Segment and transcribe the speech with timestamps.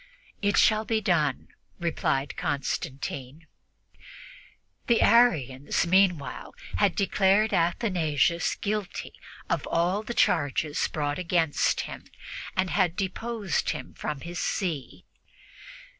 [0.41, 3.45] "It shall be done," replied Constantine.
[4.87, 9.13] The Arians, meanwhile, had declared Athanasius guilty
[9.47, 12.05] of all the charges brought against him
[12.57, 15.05] and had deposed him from his see.